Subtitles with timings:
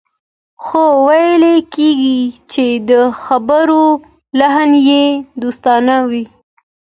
[0.63, 1.43] خو ويل
[1.73, 2.19] کېږي
[2.51, 2.91] چې د
[3.23, 3.85] خبرو
[4.39, 5.05] لحن يې
[5.41, 6.11] دوستانه و.